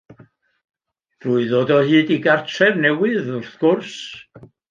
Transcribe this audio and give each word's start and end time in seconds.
Drwy 1.23 1.43
ddod 1.51 1.73
o 1.75 1.77
hyd 1.91 2.09
i 2.17 2.17
gartref 2.25 2.81
newydd, 2.87 3.31
wrth 3.37 3.55
gwrs! 3.65 3.95